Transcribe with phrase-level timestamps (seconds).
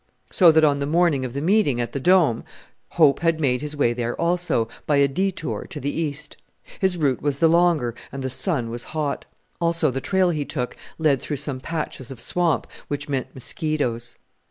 [0.31, 2.43] So that on the morning of the meeting at the Dome
[2.97, 6.37] Hope had made his way there also, by a detour to the east.
[6.79, 9.25] His route was the longer, and the sun was hot.
[9.59, 14.15] Also the trail he took led through some patches of swamp, which meant mosquitoes.